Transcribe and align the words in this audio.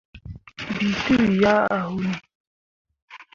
Bii 0.77 0.95
tewii 1.03 1.35
ɓo 1.41 1.53
ah 1.75 1.83
hunni. 1.91 2.13